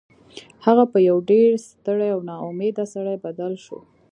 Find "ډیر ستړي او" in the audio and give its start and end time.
1.29-2.19